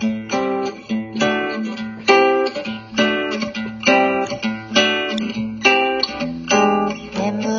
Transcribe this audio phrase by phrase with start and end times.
[0.00, 0.48] 眠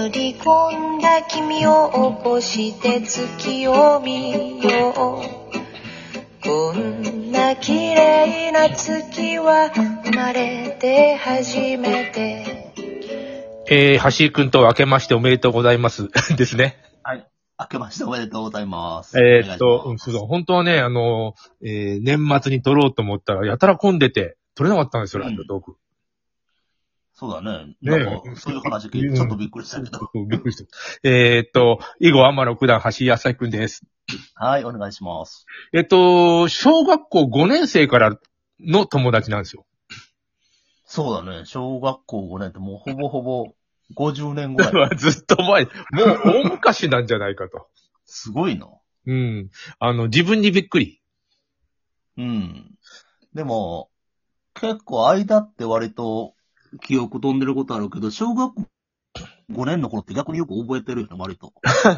[0.10, 12.62] り込んだ君を起こして月を見ようこんな綺麗な月は生まれて初めて
[13.74, 16.10] えー、橋井くんと明けましておめでとうございます。
[16.36, 16.78] ですね。
[17.04, 17.31] はい。
[17.62, 19.20] 明けましておめでとうございます。
[19.20, 25.76] えーっと、うん、そうそう本当はね、あの、えー、年末に撮ろうと思ったら、やたら混んでて、撮れなかったんですよ、うんラジオトーク。
[27.14, 27.76] そうだね。
[27.84, 30.00] ねそういう話聞いてちょっとびっくりしたけど。
[30.00, 30.72] そうびっくりした。
[31.04, 33.84] えーっと、囲碁天野九段、橋井康くんです。
[34.34, 35.46] はい、お願いします。
[35.72, 38.18] えっと、小学校5年生から
[38.60, 39.68] の友達なんですよ。
[40.86, 41.46] そうだね。
[41.46, 43.54] 小学校5年ってもうほぼほぼ
[43.96, 44.96] 50年ぐらい。
[44.98, 47.68] ずっと前、もう大昔なんじゃないかと。
[48.06, 48.68] すごいな。
[49.08, 49.50] うん。
[49.80, 51.02] あの、自分にびっくり。
[52.18, 52.72] うん。
[53.34, 53.90] でも、
[54.54, 56.34] 結構間って割と
[56.82, 58.64] 記憶飛んでることあるけど、小学校
[59.52, 61.54] 5年の頃って逆によく覚えてるよね、割と。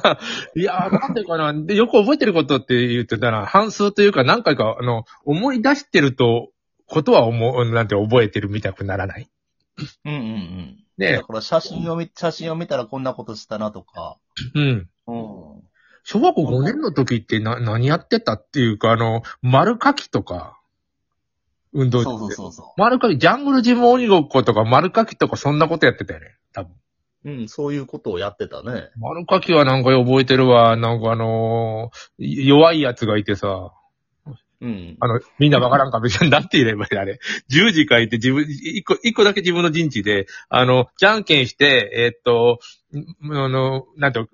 [0.56, 1.54] いやー、なんでかな。
[1.54, 6.52] で、よく覚えてることって言ってたら、半数というか何回か、あの、思い出してると、
[6.86, 9.28] ことは思う、なんて覚えてるみたくならない？
[10.06, 10.83] うんうんうん。
[10.98, 14.18] ねだから写真を見、写真を見たらこんなことしたなとか。
[14.56, 14.90] うん。
[15.08, 15.14] う
[15.60, 15.64] ん。
[16.04, 20.60] 小学校5年の時ってな、何やってたっていうか、あの、丸書きとか、
[21.72, 26.28] 運動そうそうそうそ丸書き、ジャングルジム鬼ごっことか丸書きとかそんなことやってたよね。
[26.54, 26.74] 多分。
[27.26, 27.32] う。
[27.32, 28.90] うん、そういうことをやってたね。
[28.98, 30.78] 丸書きはなんか覚えてるわ。
[30.78, 33.72] なんかあのー弱いやつがいてさ、
[34.64, 34.98] うん。
[35.02, 36.30] あの、みんなわからんかもしれん。
[36.30, 37.20] なんて言えばいいあれ。
[37.50, 42.60] 十字書いて自分、一個、一個だけ自分の陣地で、あの、じゃんけんして、えーっと、
[42.98, 44.30] んあの、なんていうの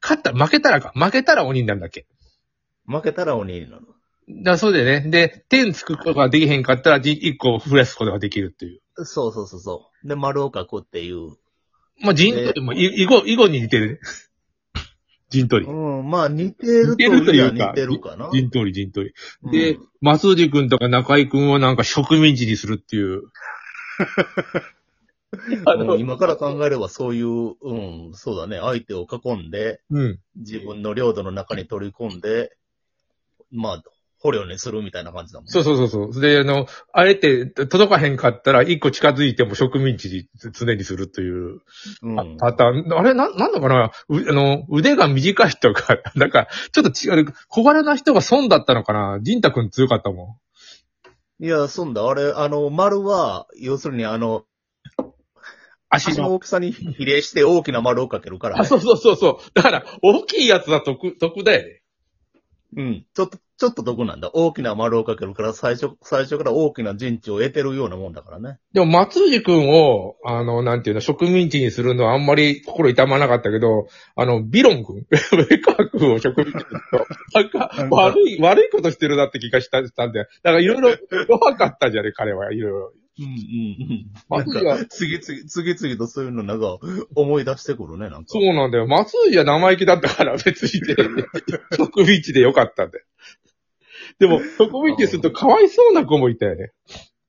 [0.00, 0.92] 勝った、負けたらか。
[0.94, 2.06] 負けたら鬼になるんだっけ。
[2.86, 3.86] 負けたら鬼になる。
[4.44, 5.00] だそうでね。
[5.10, 8.80] で、点つくことができへんかったら、じ一個増やすことができるっていう。
[9.04, 10.08] そうそうそうそう。
[10.08, 11.36] で、丸を書くっていう。
[12.00, 13.98] まあ、陣取りも、い囲碁、囲碁に似てるね。
[15.32, 15.72] 陣取り。
[15.72, 18.30] うん、まあ似てると似てるというか似てるかな。
[18.32, 19.14] 陣取り、陣取り。
[19.42, 23.22] うんで、松藤くんとか中井くんをなんか植民地にするっていう。
[25.64, 28.58] あのうん今から考えればそういう、うん、そうだね。
[28.60, 30.20] 相手を囲んで、うん。
[30.36, 32.54] 自分の領土の中に取り込んで、
[33.50, 33.82] まあ、
[34.22, 35.48] 捕虜にするみたいな感じだもん。
[35.48, 36.20] そうそうそうそう。
[36.20, 41.60] で、あの、あえて届かへんかったら、一個近づいても植民地に常にするという
[42.02, 42.36] うん。
[42.38, 42.92] パターン。
[42.96, 43.90] あれ、な、なんだかな？
[44.08, 45.82] うあの、腕が短い人が、
[46.14, 49.18] なんか、ちょっと違う、小柄な人が損だったのかな？
[49.22, 50.38] ジンタ君強かったも
[51.40, 51.44] ん。
[51.44, 52.08] いや、そんだ。
[52.08, 54.44] あれ、あの、丸は、要するにあの、
[55.88, 56.12] 足の。
[56.12, 58.60] 足の大きさに比例して大きな丸をかけるから、ね。
[58.62, 59.50] あ、そうそうそうそう。
[59.52, 61.81] だから、大きいやつは得、得だよね。
[62.74, 63.06] うん。
[63.14, 64.30] ちょっと、ちょっと得なんだ？
[64.32, 68.58] 大きな丸をかけるから、最初、最初から大きな陣地を得てるようなもんだからね。
[68.72, 75.18] でも、松藤くんを、あの、なんていうの、植民地にするのはあんまり心痛まなかったけど、あの、ビロン君、ベ
[75.58, 80.90] カー君を植民地にすると、なんか、なんか悪い、悪いことしてるなって気がした、したんで、だからいろいろ
[81.28, 82.92] 弱かったじゃね、彼は、いろいろ。
[83.24, 84.12] うんうんうん。
[84.28, 86.78] 松藤はなんか、次々、次々とそういうのなんか、
[87.14, 88.26] 思い出してくるね、なんか。
[88.28, 88.86] そうなんだよ。
[88.86, 90.96] 松藤は生意気だったから別にね、
[91.76, 93.04] 植民地でよかったんだよ。
[94.18, 96.72] でも、植民地にするとかわいそうな子もいたよね。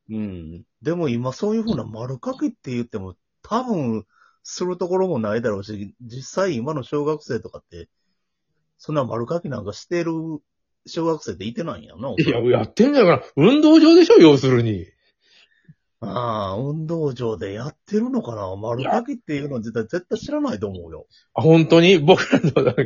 [0.10, 0.66] うん。
[0.82, 4.06] でも今そういうふうな丸書きって言っても、多分、
[4.44, 7.88] するところもないだろうし、実際今の小学生とかって、
[8.78, 10.12] そんな丸書きなんかしてる
[10.86, 12.14] 小学生っていてないんやな。
[12.18, 13.48] いや、やってんじゃないかな。
[13.48, 14.88] 運動場でしょ、要するに。
[16.06, 18.56] ああ、運動場でやってるのかな？
[18.56, 21.08] 丸書きっていうのは絶対、絶対知らないと思うよ。
[21.34, 22.00] あ、本当に？
[22.00, 22.82] 僕らの、なんか、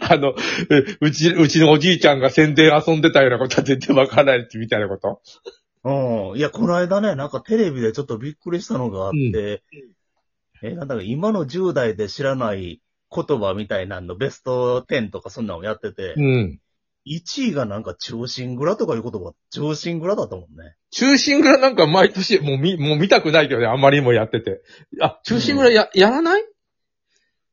[0.12, 0.34] あの、
[0.70, 5.20] えうち、うちのおじいちゃんが宣伝遊んでたようなことは全然わからないみたいなこと？
[5.84, 6.38] うん。
[6.38, 9.62] いや、この間ね、なんかテレビでちょっとびっくりしたのがあって、
[10.62, 12.80] え、なんだか今の10代で知らない
[13.14, 16.60] 言葉みたいなのベスト10とかそんなのやってて、うん。
[17.06, 20.76] 1位がなんか中心蔵とかいう言葉、中心蔵だったもんね。
[20.90, 24.62] 中心蔵なんか毎年、もう見、もう見たくないけどね、あまりにもやってて。
[25.00, 26.44] あ、中心蔵や、やらない？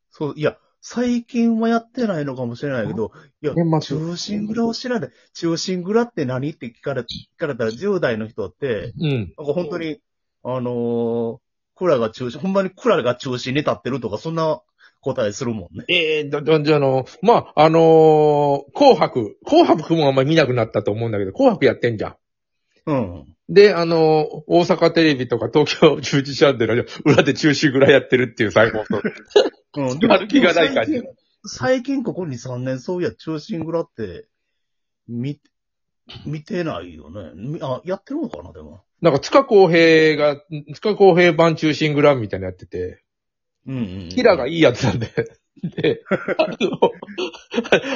[0.10, 3.12] そう、いや、最近はやってないのかもしれないけど、
[3.42, 5.10] いや、中心蔵を知らない。
[5.34, 7.06] 中心蔵って何って聞かれ、聞
[7.38, 9.34] かれたら10代の人って、うん。
[9.38, 10.00] なんか本当に、
[10.44, 11.38] あのー、
[11.76, 14.62] 蔵が中心、ほんまに蔵が中心に立ってるとか、そんな
[15.02, 15.86] 答えするもんね。
[15.88, 19.38] ええだ、だ、じゃあの、まあ、あのー紅白。
[19.46, 22.16] 紅白もあんまり見なくなったと思うんだけど、紅白やってんじゃん。
[22.86, 23.26] うん。
[23.50, 29.02] で、あのー大阪テレビとか東京中日チャンネルの裏で中心ぐらいやってるっていう最高の。
[29.90, 30.00] うん。
[30.00, 31.02] やる気がない感じ
[31.46, 34.28] 最近ここ2、3年そういや中心蔵って、
[35.08, 35.40] 見、
[36.26, 37.32] 見てないよね。
[37.36, 38.84] みあ、やってるのかな、でも。
[39.02, 40.40] なんか、塚公平が、
[40.76, 43.04] 塚公平版中心グランみたいなのやってて、
[43.68, 44.10] うんうん。
[44.10, 45.08] キラがいいやつなんで。
[45.64, 46.02] で、
[46.38, 46.92] あの、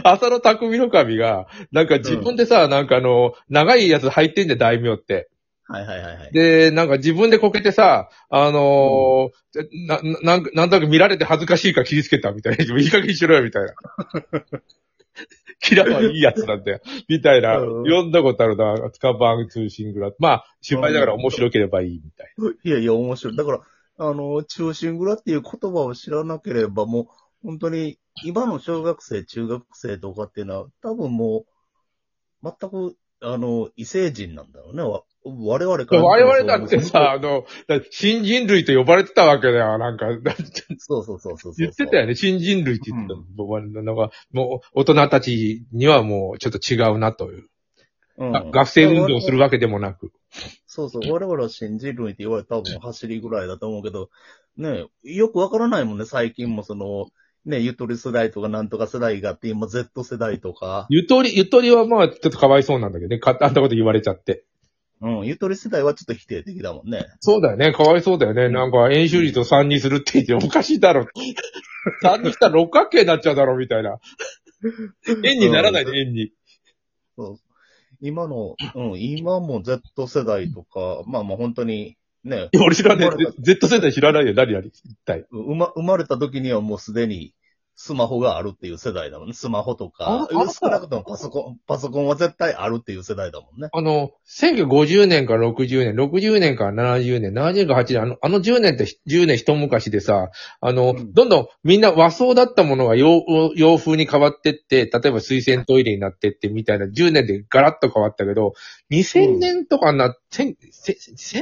[0.03, 5.29] 浅野匠の神が、なんか自分でさ、なんかあの、長いやつ入ってんじゃん、大名って。
[5.67, 6.31] はいはいはいはい。
[6.31, 12.63] で、なんか自分でこけてさ、あのーな、ななんか、なんとなく見られて恥ずかしいから切りつけたみたいな。
[12.63, 13.73] いい加減にしろよ、みたいな。
[15.61, 16.81] キラはいいやつなんだよ。
[17.07, 17.57] みたいな。
[17.57, 22.33] うん読んだことあるな、スカバン通信グラまあ、失敗だから面白ければいいみたい。
[22.63, 23.35] いやいや、面白い。
[23.35, 23.61] だから、
[23.97, 27.05] あの、中心蔵っていう言葉を知らなければ、もう、
[27.43, 31.45] 本当に、今の小学生、中学生とかっていうのは、多分も
[32.43, 34.83] う、全く、あの、異星人なんだろうね。
[34.83, 36.03] わ我々から。
[36.03, 40.05] 我々だってさ、あの、だ新人類と呼ばれてたわけだよ、なんか。
[40.77, 41.53] そうそうそうそう。
[41.57, 43.19] 言ってたよね、新人類って言ってた。
[43.35, 47.47] 僕はなんか、もう、大人たちにはもう、ちょっと違うなという。
[48.17, 50.11] うんが学生運動するわけでもなく。
[50.67, 51.11] そうそう。
[51.11, 54.09] 我々は新人類って言われたら多分走りぐらいだと思うけど、
[54.57, 57.07] ねよくわからないもんね、最近もその、
[57.45, 63.19] ね、ゆとり世代とかなんとか世代があって、今 Z 世代とか、ゆとり、ゆとりはまあ、ちょっとかわいそうなんだけどね。
[63.19, 64.45] かあんなこと言われちゃって。
[65.01, 67.05] うん、ゆとり世代はちょっと否定的だもんね。
[67.19, 67.73] そうだよね。
[67.73, 68.49] かわいそうだよね。
[68.49, 71.05] なんか、演習率を3にするって言っておかしいだろ。
[72.03, 73.99] 3にしたら六角形になっちゃうだろ、みたいな。
[75.23, 76.31] 円にならないで、円に。
[77.17, 77.44] そう
[78.07, 83.09] 今の、うん、今も Z 世代とか、まあまあ本当に、ね、いや俺知らねえ。
[83.39, 84.33] Z 世代知らないよ。
[84.33, 85.25] 何々一体。
[85.31, 87.33] 生ま、生まれた時にはもうすでに
[87.77, 89.33] スマホがあるっていう世代だもんね。
[89.33, 90.27] スマホとかああ。
[90.49, 93.67] 少なくともパソコン、パソコンは絶対あるっていう世代だもんね。
[93.71, 100.29] あの、1950年から60年、60年から70年、70年から80年、あの、あの10年って10年一昔でさ、
[100.61, 103.23] あの、うんどんどんみんな和装だったものが洋
[103.55, 108.53] 洋風に変わってって、例えば水洗トイレになってってみたいな10年でガラッと変わったけど、
[108.91, 110.55] 2000年とかになって、千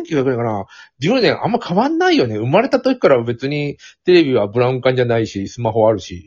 [0.04, 0.66] 1900年かな
[1.02, 2.38] ?10 年あんま変わんないよね。
[2.38, 6.23] 生まれた時から別にテレビはブラウン管じゃないし、スマホあるし。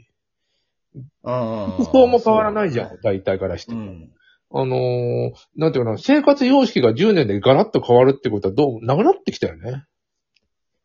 [0.96, 1.84] うん。
[1.84, 3.72] 服装も変わらないじゃん、大体からして。
[3.72, 4.10] うん。
[4.52, 9.84] あのー、なんていうかな、生活様式が10年でガラッと変わるってことはどう、なくなってきたよね。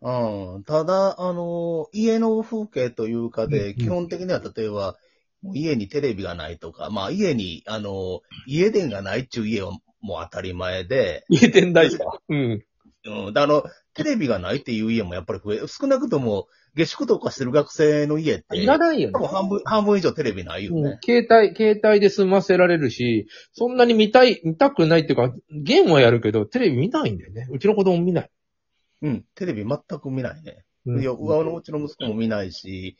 [0.01, 0.63] うん。
[0.63, 4.97] ただ、あの、家の風景というかで、うん基本的には例えば、
[5.43, 9.71] もう家にテレビがないとか、まあ家に、あの、家電がないっていう家は
[10.01, 12.19] もう当たり前で、家電大か。
[12.29, 12.63] うん。
[13.05, 13.33] うん。
[13.33, 13.63] であの、
[13.93, 19.27] テレビがないっていう家もやっぱり増え、少なくとも下宿とかしてる学生の家って、いらないよね多分。
[19.27, 20.99] 半分、半分以上テレビないようんね。
[21.03, 27.47] 携帯、携帯で済ませられるし、そんなに見たい、見たくないっていうか、ゲームはやるけど、テレビ見ないんだよね。
[27.51, 28.29] うちの子供見ない。
[29.01, 29.25] うん。
[29.35, 30.63] テレビ全く見ないね。
[30.85, 32.97] うんいや、上のうちの息子も見ないし、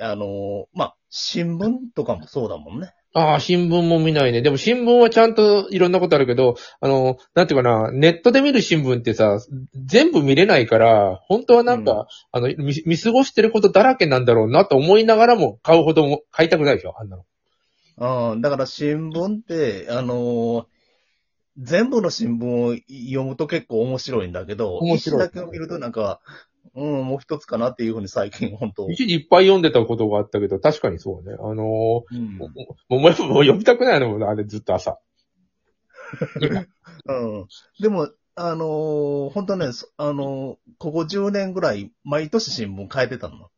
[0.00, 2.92] あの、まあ、新聞とかもそうだもんね。
[3.18, 4.42] ああ、新聞も見ないね。
[4.42, 9.40] でも新聞はちゃんといろんなことあるけど、あの、なんていうかな、ネットで見る新聞ってさ、
[9.74, 17.16] 全部見れないから、本当はなんか、うんあの見、見過ごしてることだらけなんだろうなと思いながらも買うほども、買いたくないでしょ、あんな
[17.96, 18.32] の。
[18.32, 18.40] うん。
[18.40, 20.66] だから新聞って、あの
[21.60, 26.20] 全部の新聞を読むと結構面白いんだけど、面白い一だけを見るとなんか、
[26.74, 28.88] うん、もう一つかなっていうふうに最近本当。
[28.90, 31.36] 一時いっぱい読んでたことがあったけど、確かにそうね。
[31.38, 32.50] あのーうんもう、
[32.88, 34.98] もうもう読みたくないのもんあれずっと朝。
[37.06, 37.46] うん。
[37.80, 43.50] でも、あのー本当ね、そあのーここ10年ぐらい、毎年新聞変えてたの。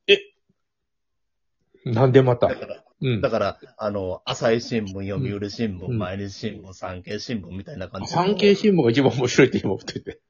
[1.85, 2.49] なんでまた？
[2.49, 2.57] だ。
[2.57, 3.31] から、うんだ。
[3.31, 8.15] から、あの、朝日新聞、読売新聞、うん毎日新聞、産経新聞みたいな感じで。
[8.15, 10.21] 産経新聞が一番面白いって今思ってて。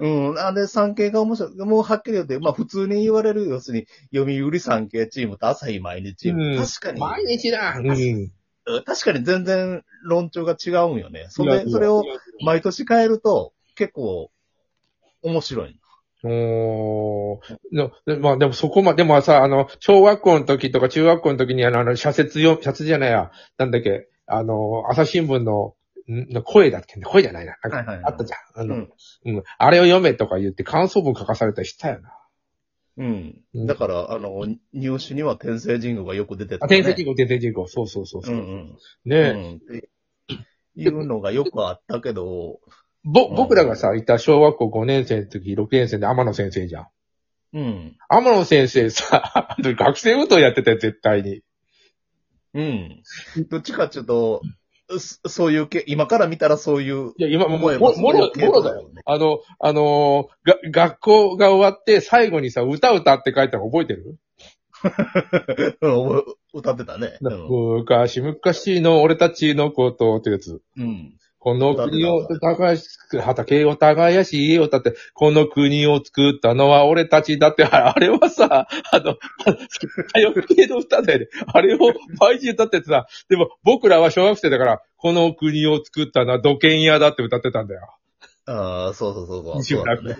[0.00, 0.38] うん。
[0.38, 1.56] あれ、産経が面白い。
[1.56, 6.42] もうはっきり言って、まあ普通に言われる、要するに、読売産経チームと朝日毎日チーム。
[6.42, 7.88] うん確かに、毎日だうん。
[7.88, 8.32] うん
[8.84, 11.26] 確かに全然論調が違うんよね。
[11.28, 12.04] それ、それを
[12.44, 14.32] 毎年変えると、結構、
[15.22, 15.78] 面白い。
[16.24, 25.74] おーまあでもそこまで、でもさ、あの、小学校の時とか中学校の時にあの、あの社説よ、社説じゃないや、なんだっけ、あの、朝日新聞の、
[26.12, 27.56] んの声だっけ声じゃないな。
[27.64, 28.62] なあったじゃん。
[28.62, 28.92] あの、うん。
[29.24, 29.42] うん。
[29.58, 32.12] あれを読めとか言って感想文書かされたりしたよな。
[32.98, 33.42] うん。
[33.54, 36.76] うんだから、あの、入試には天聖神宮がよく出てた、あ、ね。
[36.76, 37.66] 天聖人口、天聖人口。
[37.68, 38.38] そうそうそうそうう。
[38.38, 38.78] んうん。
[39.04, 39.60] ねえ、うん。
[40.76, 42.60] いうのがよくあったけど、
[43.04, 46.86] ぼ、僕らがさ、いた小学校5年生の時、6年生で天野先生じゃん。
[47.54, 47.96] うん。
[48.08, 51.42] 天野先生さ、 学生運動やってたよ、絶対に。
[52.54, 53.02] うん。
[53.48, 54.42] どっちかっていうと、
[54.88, 57.12] そそういうけ、今から見たらそういう。
[57.16, 58.90] いや、今、もももろ、もろだよ。
[59.04, 64.18] あの、あのーが、学校が終わって、最後にさ、歌歌って書いたの覚えてる、
[65.82, 66.24] うん
[66.54, 67.18] 歌ってたね。
[67.20, 67.78] うん。
[67.78, 70.62] 昔、昔の俺たちのことってやつ。
[70.76, 71.16] うん。
[71.46, 79.14] この国を耕し、畑を耕し、家を建て、この国を作ったのは俺たちだって、あれはさ、あの、
[80.08, 81.28] 歌謡系の歌だよね。
[81.46, 81.78] あれを
[82.18, 87.94] 毎日歌っててさ、でも僕らは小学生だから、この国を作ったのは土建屋だって歌ってたんだよ。
[88.46, 89.62] ああ、そうそうそうそう。
[89.62, 90.16] そうだね。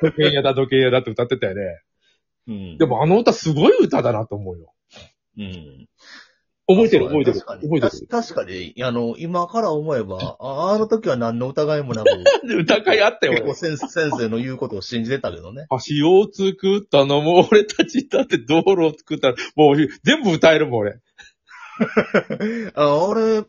[0.00, 1.82] 土建屋だ、土建屋だって歌ってたよね。
[2.46, 2.78] うん。
[2.78, 4.72] でもあの歌すごい歌だなと思うよ。
[5.36, 5.88] うん。
[6.68, 7.38] 覚えてる、覚えてる。
[7.40, 8.06] だね確かに覚えてる。
[8.08, 12.08] 確かに、あの、今から思えば、ああの時は何の疑いもなく、
[12.60, 15.66] 歌会あったよ、俺結構先先生の言うことを信じてたけどね。
[15.70, 21.00] 橋を作ったのも俺たちだって道路を作ったのもう全部歌えるもん俺。
[22.74, 23.46] あ俺、ん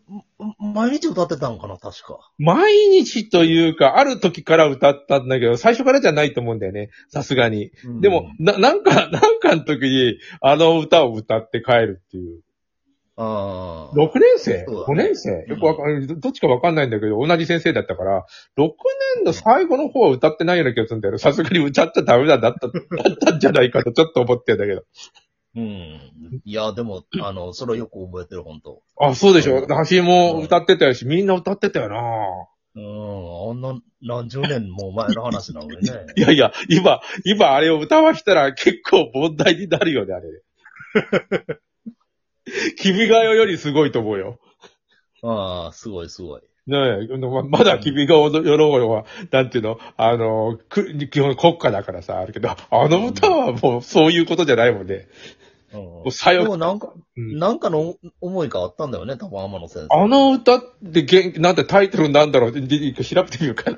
[0.74, 2.32] 毎日歌ってたんかな、確か。
[2.38, 6.90] 毎日というか、ある時から歌ったんだけど、最初からじゃないと思うんだよね。
[7.10, 7.72] さすがに。
[7.84, 12.42] うんでも、な、なんか、なんかの時に、あの歌を歌って帰るっていう。
[13.22, 13.96] ああ。
[13.96, 14.64] 6年生？
[14.66, 15.46] そうだね ?5 年生？
[15.48, 16.08] よくわかんない。
[16.08, 18.26] どっちかわかんないんだけど、同じ先生だったから、
[18.58, 18.70] 6
[19.18, 21.18] 年の最後の方は歌ってないような気がするんだよ。
[21.18, 22.74] さすがに歌っちゃダメだ、だった、だ
[23.14, 24.84] ったんじゃないかとちょっと思ってんだけど。
[25.58, 26.00] うん。
[26.46, 29.60] いや、でも、あの、それはよく覚えてる、本当あ、そうでしょ？
[29.60, 31.98] うん橋も歌ってたよし、みんな歌ってたよな
[32.76, 33.50] うん。
[33.50, 35.92] あんな、何十年も前の話なのにね。
[36.16, 40.26] いやいや、今、今あれを歌わしたら結構問題になるよね、あれ。
[42.78, 44.40] 君が代よりすごいと思うよ。
[45.24, 46.42] ああ、すごいすごい。
[46.68, 46.78] ね
[47.12, 54.96] え、ままだ君が代よろは、なんていうの、あの、く基本国家だからさ、あるけど、あの歌はもうそういうことじゃないもんね。
[54.96, 55.40] うん
[55.72, 60.04] もう左で翼もなんか、うんなんかの思いがあったんだよね、多分天野先生。
[60.04, 62.50] あの歌ってげん、なんてタイトルなんだろう？
[62.50, 63.78] って、で調べてみようかな。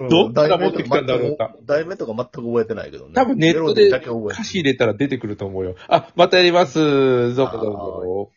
[0.00, 3.12] う んどっから持ってきたんだろうか題名とか全く覚えてないけどね。
[3.14, 5.74] 多分ネットで歌詞入れたら出てくると思うよ。
[5.88, 6.78] あ、またやります。
[6.78, 8.30] どうぞどうぞ。